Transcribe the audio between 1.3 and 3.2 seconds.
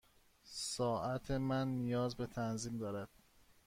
من نیاز به تنظیم دارد.